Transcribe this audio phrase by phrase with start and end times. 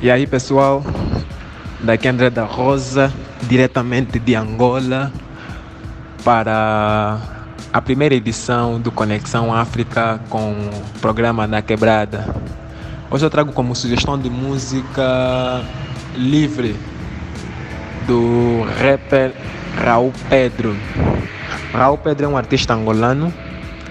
[0.00, 0.84] E aí pessoal,
[1.80, 3.12] daqui é André da Rosa,
[3.48, 5.12] diretamente de Angola,
[6.24, 7.18] para
[7.72, 12.32] a primeira edição do Conexão África com o programa da Quebrada.
[13.10, 15.64] Hoje eu trago como sugestão de música
[16.14, 16.76] livre
[18.06, 19.32] do rapper
[19.84, 20.76] Raul Pedro.
[21.72, 23.34] Raul Pedro é um artista angolano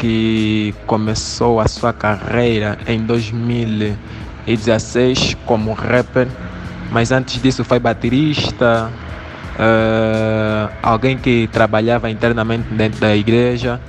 [0.00, 3.96] que começou a sua carreira em 2000
[4.46, 6.28] 2016 como rapper,
[6.90, 8.90] mas antes disso foi baterista,
[9.54, 13.80] uh, alguém que trabalhava internamente dentro da igreja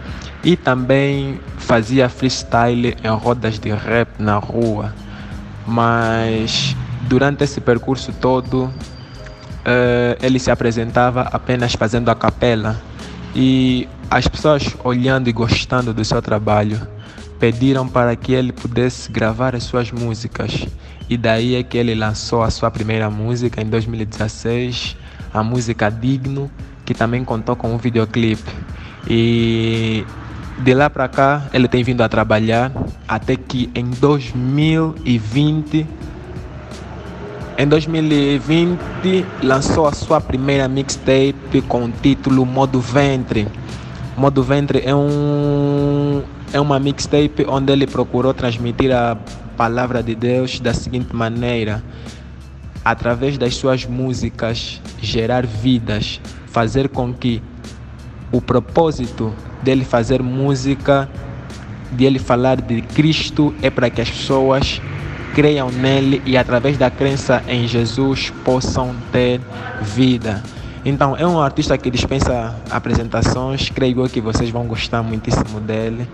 [0.43, 4.93] e também fazia freestyle em rodas de rap na rua.
[5.65, 8.73] Mas durante esse percurso todo, uh,
[10.21, 12.79] ele se apresentava apenas fazendo a capela
[13.35, 16.79] e as pessoas olhando e gostando do seu trabalho
[17.43, 20.65] pediram para que ele pudesse gravar as suas músicas.
[21.09, 24.95] E daí é que ele lançou a sua primeira música em 2016,
[25.33, 26.49] a música Digno,
[26.85, 28.49] que também contou com um videoclipe.
[29.09, 30.05] E
[30.59, 32.71] de lá para cá ele tem vindo a trabalhar
[33.05, 35.85] até que em 2020
[37.57, 43.49] em 2020 lançou a sua primeira mixtape com o título Modo Ventre.
[44.15, 46.21] Modo Ventre é um
[46.53, 49.17] é uma mixtape onde ele procurou transmitir a
[49.57, 51.83] palavra de Deus da seguinte maneira:
[52.85, 57.41] através das suas músicas, gerar vidas, fazer com que
[58.31, 61.09] o propósito dele fazer música,
[61.91, 64.79] de ele falar de Cristo, é para que as pessoas
[65.33, 69.41] creiam nele e através da crença em Jesus possam ter
[69.81, 70.43] vida.
[70.85, 76.07] Então, é um artista que dispensa apresentações, creio que vocês vão gostar muitíssimo dele.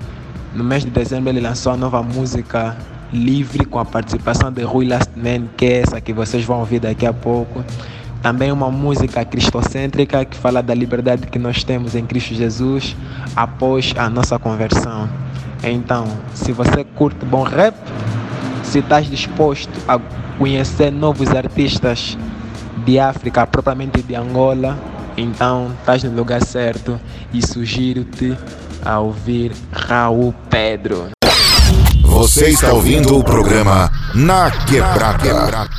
[0.54, 2.78] No mês de dezembro ele lançou a nova música
[3.12, 6.80] Livre com a participação de Rui Last Man, que é essa que vocês vão ouvir
[6.80, 7.64] daqui a pouco.
[8.22, 12.96] Também uma música cristocêntrica que fala da liberdade que nós temos em Cristo Jesus
[13.36, 15.10] após a nossa conversão.
[15.64, 16.06] Então,
[16.36, 17.76] se você curte bom rap,
[18.64, 20.00] se estás disposto a
[20.38, 22.16] conhecer novos artistas
[22.86, 24.78] de África, propriamente de Angola,
[25.18, 27.00] então estás no lugar certo
[27.34, 28.38] e sugiro-te
[28.84, 31.10] a ouvir Raul Pedro.
[32.04, 35.70] Você está ouvindo o programa Na Quebrada.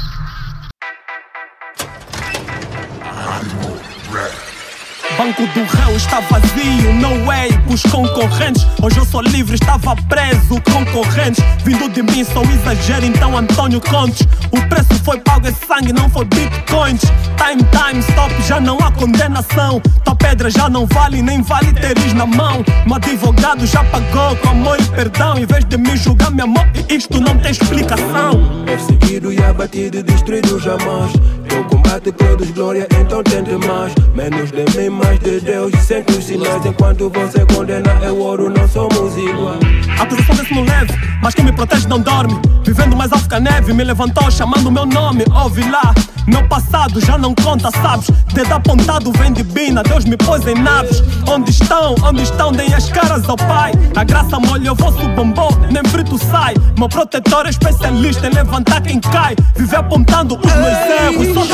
[5.31, 8.67] Banco do réu está vazio, no way os concorrentes.
[8.83, 11.45] Hoje eu sou livre, estava preso, concorrentes.
[11.65, 14.27] Vindo de mim só exagero, então Antônio Contes.
[14.51, 17.03] O preço foi pago, é sangue, não foi bitcoins.
[17.37, 19.81] Time, time, stop, já não há condenação.
[20.05, 22.65] Tua pedra já não vale, nem vale teres na mão.
[22.85, 25.39] Meu advogado já pagou com amor e perdão.
[25.39, 28.65] Em vez de me julgar, meu amor, isto não tem explicação.
[28.65, 31.13] Perseguido e abatido, destruído jamais.
[31.49, 33.93] Teu combate produz glória, então tente mais.
[34.15, 35.73] Menos de mim, mais de Deus.
[35.83, 39.57] Sempre os sinais, enquanto você condena, é ouro, não somos igual.
[39.99, 42.41] A acusação desse no leve, mas quem me protege não dorme.
[42.65, 45.25] Vivendo mais alto que a neve, me levantou chamando o meu nome.
[45.35, 45.93] Ouve lá,
[46.27, 48.09] meu passado já não conta, sabes?
[48.33, 51.03] Dedo apontado vem de Bina, Deus me pôs em naves.
[51.27, 51.97] Onde estão?
[52.05, 52.53] Onde estão?
[52.53, 53.73] Deem as caras ao Pai.
[53.97, 56.55] A graça molha o vosso bombom, nem frito sai.
[56.79, 59.35] Meu protetor é especialista em levantar quem cai.
[59.57, 61.45] Viver apontando os meus erros, só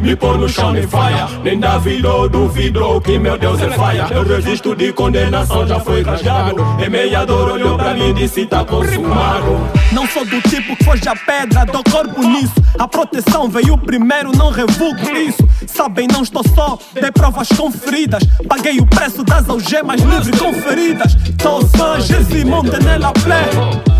[0.00, 1.28] Me pôr no chão nem faia.
[1.42, 4.06] Nem duvidou, duvidou que meu Deus é faia.
[4.10, 6.56] Eu resisto de condenação, já foi rasgado.
[6.84, 9.58] Emeiador olhou pra mim e disse: tá consumado.
[9.92, 12.54] Não sou do tipo que foge a pedra, dou corpo nisso.
[12.78, 15.48] A proteção veio primeiro, não revogo isso.
[15.66, 18.22] Sabem, não estou só, dei provas conferidas.
[18.48, 21.16] Paguei o preço das algemas, livre com feridas.
[21.38, 23.95] Tô só, Jesus, monte nela play.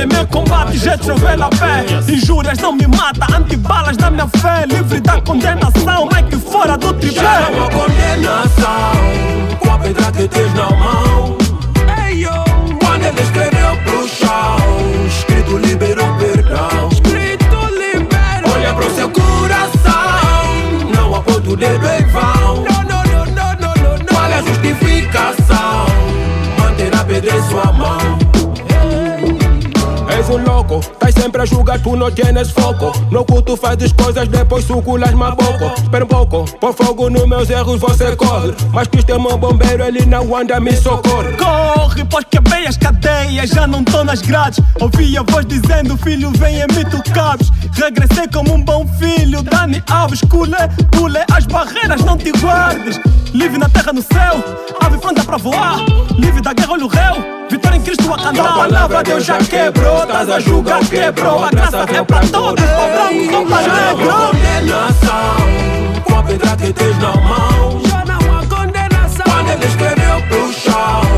[0.00, 1.84] De meu combate, já trovei a pé.
[2.10, 4.64] Injúrias não me mata, antibalas da minha fé.
[4.66, 7.20] Livre da condenação, Mike fora do tripé.
[7.20, 8.92] Já não há condenação
[9.58, 11.39] com a pedra que tens na mão.
[31.40, 32.92] Tá sempre a julgar, tu não tienes foco.
[33.10, 35.72] No culto fazes coisas, depois suculas maboco.
[35.82, 38.52] Espera um pouco, por fogo nos meus erros você corre.
[38.72, 41.32] Mas Cristo é meu bombeiro, ele não anda, me socorre.
[41.38, 44.60] Corre, pois quebrei as cadeias, já não tô nas grades.
[44.80, 47.50] Ouvi a voz dizendo, filho, e me tu cabes.
[47.72, 50.52] Regressei como um bom filho, Dani Alves, cule,
[50.90, 53.00] pule as barreiras, não te guardes.
[53.32, 54.44] Livre na terra, no céu,
[54.80, 55.78] ave pronta pra voar.
[56.18, 57.14] Livre da guerra, olho réu.
[57.48, 58.44] Vitória em Cristo a cantar.
[58.44, 61.44] A palavra Deus já quebrou, estás a julgar, quebrou.
[61.44, 64.12] A graça é pra todos, branco, só pra negro.
[64.30, 65.36] condenação,
[66.04, 67.80] com a pedra que tens na mão.
[67.86, 69.24] Já não há condenação.
[69.24, 71.09] Quando ele escreveu pro chão,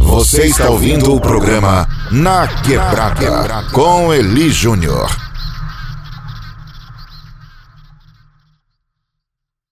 [0.00, 5.29] Você está ouvindo o programa Na Quebrada com Eli Júnior.